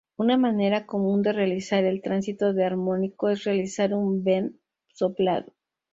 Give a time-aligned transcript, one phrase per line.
[0.17, 4.55] Una manera común de realizar el tránsito de armónico es realizar un "bend"
[4.87, 5.53] soplado.